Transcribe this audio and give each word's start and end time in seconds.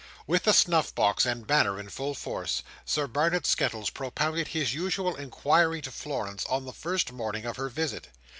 With 0.25 0.45
the 0.45 0.53
snuff 0.55 0.95
box 0.95 1.27
and 1.27 1.45
banner 1.45 1.79
in 1.79 1.89
full 1.89 2.15
force, 2.15 2.63
Sir 2.85 3.05
Barnet 3.05 3.45
Skettles 3.45 3.91
propounded 3.91 4.47
his 4.47 4.73
usual 4.73 5.15
inquiry 5.15 5.79
to 5.83 5.91
Florence 5.91 6.43
on 6.47 6.65
the 6.65 6.73
first 6.73 7.11
morning 7.11 7.45
of 7.45 7.57
her 7.57 7.69
visit. 7.69 8.07